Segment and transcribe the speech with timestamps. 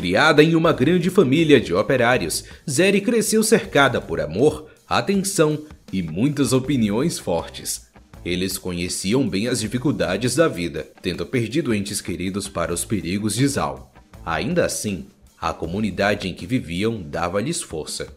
[0.00, 6.54] Criada em uma grande família de operários, Zeri cresceu cercada por amor, atenção e muitas
[6.54, 7.86] opiniões fortes.
[8.24, 13.46] Eles conheciam bem as dificuldades da vida, tendo perdido entes queridos para os perigos de
[13.46, 13.92] Zal.
[14.24, 15.04] Ainda assim,
[15.38, 18.08] a comunidade em que viviam dava-lhes força.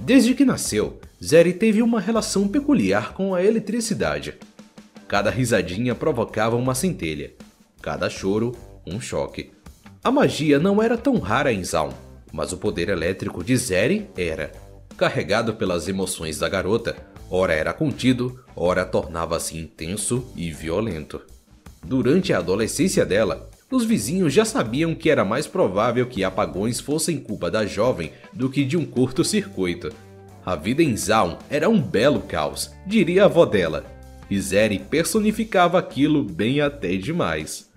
[0.00, 4.34] Desde que nasceu, Zeri teve uma relação peculiar com a eletricidade.
[5.08, 7.32] Cada risadinha provocava uma centelha,
[7.80, 8.54] cada choro,
[8.86, 9.50] um choque.
[10.04, 11.92] A magia não era tão rara em Zaun,
[12.32, 14.50] mas o poder elétrico de Zeri era.
[14.96, 16.96] Carregado pelas emoções da garota,
[17.30, 21.20] ora era contido, ora tornava-se intenso e violento.
[21.84, 27.20] Durante a adolescência dela, os vizinhos já sabiam que era mais provável que apagões fossem
[27.20, 29.92] culpa da jovem do que de um curto-circuito.
[30.44, 33.84] A vida em Zaun era um belo caos, diria a avó dela,
[34.28, 37.70] e Zeri personificava aquilo bem até demais.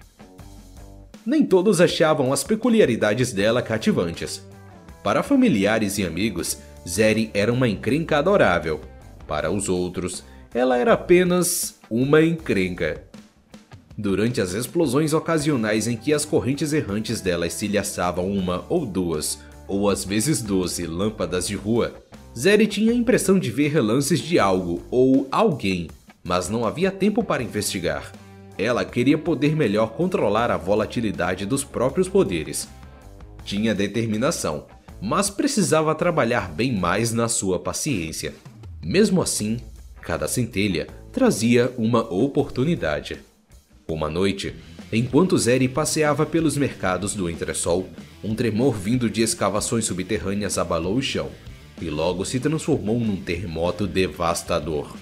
[1.26, 4.44] Nem todos achavam as peculiaridades dela cativantes.
[5.04, 8.82] Para familiares e amigos, Zeri era uma encrenca adorável.
[9.28, 13.04] Para os outros, ela era apenas uma encrenca.
[13.98, 19.90] Durante as explosões ocasionais em que as correntes errantes dela estilhaçavam uma ou duas, ou
[19.90, 21.96] às vezes doze, lâmpadas de rua,
[22.38, 25.88] Zeri tinha a impressão de ver relances de algo ou alguém,
[26.24, 28.12] mas não havia tempo para investigar.
[28.58, 32.68] Ela queria poder melhor controlar a volatilidade dos próprios poderes.
[33.44, 34.66] Tinha determinação,
[35.02, 38.34] mas precisava trabalhar bem mais na sua paciência.
[38.82, 39.60] Mesmo assim,
[40.02, 43.20] cada centelha trazia uma oportunidade.
[43.88, 44.56] Uma noite,
[44.92, 47.88] enquanto Zeri passeava pelos mercados do entresol,
[48.24, 51.30] um tremor vindo de escavações subterrâneas abalou o chão
[51.82, 54.96] e logo se transformou num terremoto devastador.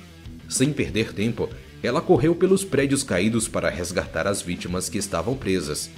[0.49, 1.49] Sem perder tempo,
[1.83, 5.89] ela correu pelos prédios caídos para resgatar as vítimas que estavam presas.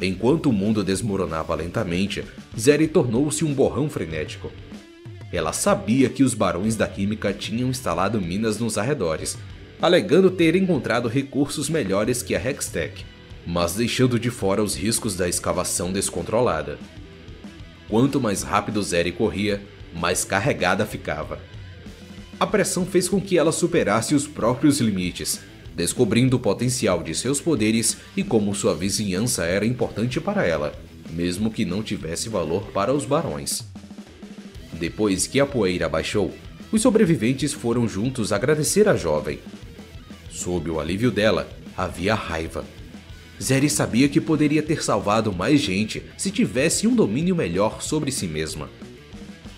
[0.00, 2.22] Enquanto o mundo desmoronava lentamente,
[2.58, 4.52] Zeri tornou-se um borrão frenético.
[5.32, 9.38] Ela sabia que os barões da química tinham instalado minas nos arredores,
[9.80, 13.06] alegando ter encontrado recursos melhores que a Hextech,
[13.46, 16.78] mas deixando de fora os riscos da escavação descontrolada.
[17.88, 19.62] Quanto mais rápido Zeri corria,
[19.94, 21.38] mais carregada ficava.
[22.42, 25.38] A pressão fez com que ela superasse os próprios limites,
[25.76, 30.74] descobrindo o potencial de seus poderes e como sua vizinhança era importante para ela,
[31.08, 33.62] mesmo que não tivesse valor para os barões.
[34.72, 36.34] Depois que a poeira baixou,
[36.72, 39.38] os sobreviventes foram juntos agradecer a jovem,
[40.28, 42.64] Sob o alívio dela, havia raiva.
[43.40, 48.26] Zeri sabia que poderia ter salvado mais gente se tivesse um domínio melhor sobre si
[48.26, 48.68] mesma.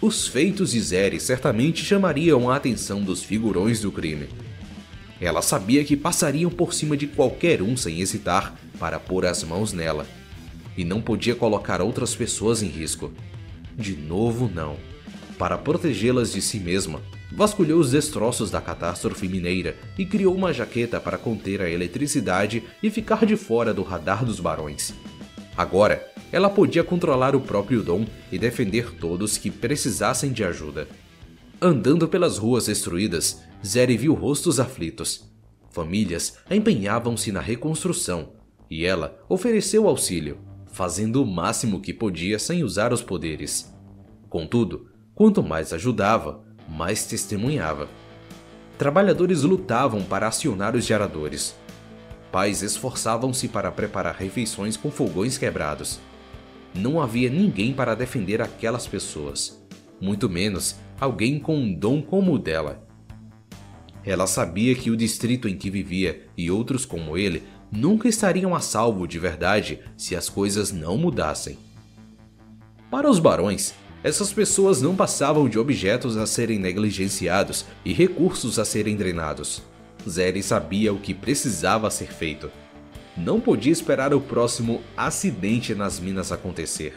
[0.04, 4.28] Os feitos de Zeri certamente chamariam a atenção dos figurões do crime.
[5.18, 9.72] Ela sabia que passariam por cima de qualquer um sem hesitar para pôr as mãos
[9.72, 10.06] nela.
[10.76, 13.14] E não podia colocar outras pessoas em risco.
[13.74, 14.76] De novo, não.
[15.38, 17.00] Para protegê-las de si mesma,
[17.32, 22.90] vasculhou os destroços da catástrofe mineira e criou uma jaqueta para conter a eletricidade e
[22.90, 24.92] ficar de fora do radar dos barões.
[25.56, 30.88] Agora, ela podia controlar o próprio dom e defender todos que precisassem de ajuda.
[31.60, 35.32] Andando pelas ruas destruídas, Zeri viu rostos aflitos.
[35.70, 38.32] Famílias empenhavam-se na reconstrução
[38.68, 40.38] e ela ofereceu auxílio,
[40.72, 43.72] fazendo o máximo que podia sem usar os poderes.
[44.28, 47.88] Contudo, quanto mais ajudava, mais testemunhava.
[48.76, 51.54] Trabalhadores lutavam para acionar os geradores.
[52.34, 56.00] Pais esforçavam-se para preparar refeições com fogões quebrados.
[56.74, 59.64] Não havia ninguém para defender aquelas pessoas,
[60.00, 62.84] muito menos alguém com um dom como o dela.
[64.04, 68.58] Ela sabia que o distrito em que vivia e outros como ele nunca estariam a
[68.58, 71.56] salvo de verdade se as coisas não mudassem.
[72.90, 78.64] Para os barões, essas pessoas não passavam de objetos a serem negligenciados e recursos a
[78.64, 79.62] serem drenados.
[80.08, 82.50] Zeri sabia o que precisava ser feito.
[83.16, 86.94] Não podia esperar o próximo acidente nas minas acontecer.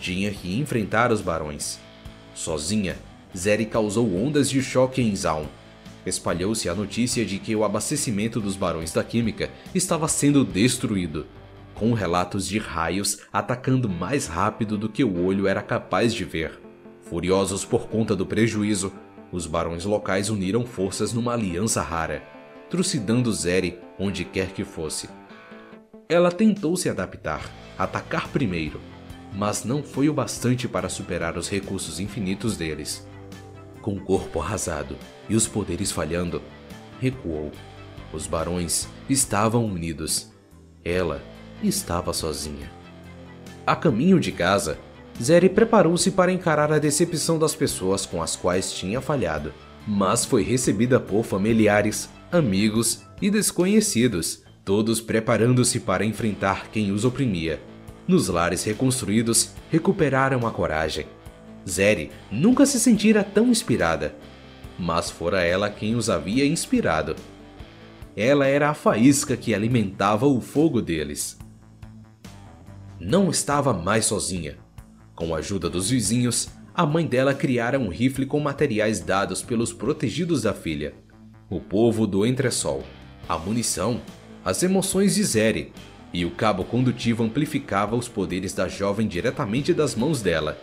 [0.00, 1.78] Tinha que enfrentar os barões.
[2.34, 2.96] Sozinha,
[3.36, 5.46] Zeri causou ondas de choque em Zaun.
[6.06, 11.26] Espalhou-se a notícia de que o abastecimento dos barões da química estava sendo destruído
[11.78, 16.60] com relatos de raios atacando mais rápido do que o olho era capaz de ver.
[17.02, 18.92] Furiosos por conta do prejuízo,
[19.30, 22.22] os barões locais uniram forças numa aliança rara,
[22.70, 25.08] trucidando Zeri onde quer que fosse.
[26.08, 27.42] Ela tentou se adaptar,
[27.78, 28.80] atacar primeiro,
[29.34, 33.06] mas não foi o bastante para superar os recursos infinitos deles.
[33.82, 34.96] Com o corpo arrasado
[35.28, 36.42] e os poderes falhando,
[37.00, 37.52] recuou.
[38.12, 40.32] Os barões estavam unidos.
[40.84, 41.22] Ela
[41.62, 42.70] estava sozinha.
[43.66, 44.78] A caminho de casa,
[45.20, 49.52] Zeri preparou-se para encarar a decepção das pessoas com as quais tinha falhado,
[49.86, 57.60] mas foi recebida por familiares, amigos e desconhecidos, todos preparando-se para enfrentar quem os oprimia.
[58.06, 61.06] Nos lares reconstruídos, recuperaram a coragem.
[61.68, 64.14] Zeri nunca se sentira tão inspirada,
[64.78, 67.16] mas fora ela quem os havia inspirado.
[68.16, 71.38] Ela era a faísca que alimentava o fogo deles.
[73.00, 74.56] Não estava mais sozinha.
[75.18, 79.72] Com a ajuda dos vizinhos, a mãe dela criara um rifle com materiais dados pelos
[79.72, 80.94] protegidos da filha.
[81.50, 82.84] O povo do entresol,
[83.28, 84.00] a munição,
[84.44, 85.72] as emoções de Zeri,
[86.14, 90.56] e o cabo condutivo amplificava os poderes da jovem diretamente das mãos dela.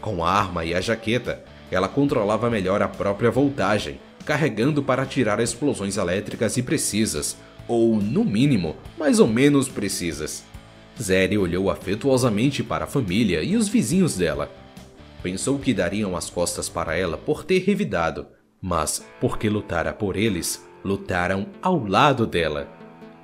[0.00, 5.40] Com a arma e a jaqueta, ela controlava melhor a própria voltagem, carregando para atirar
[5.40, 10.44] explosões elétricas e precisas, ou, no mínimo, mais ou menos precisas.
[11.00, 14.50] Zeri olhou afetuosamente para a família e os vizinhos dela.
[15.22, 18.26] Pensou que dariam as costas para ela por ter revidado,
[18.60, 22.68] mas, porque lutara por eles, lutaram ao lado dela.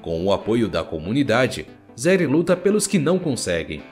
[0.03, 1.67] Com o apoio da comunidade,
[1.99, 3.83] Zeri luta pelos que não conseguem.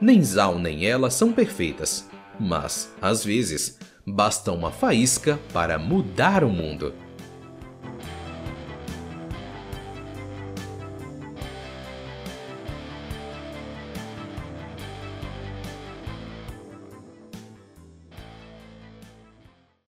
[0.00, 2.08] Nem Zal nem ela são perfeitas,
[2.38, 6.94] mas, às vezes, basta uma faísca para mudar o mundo.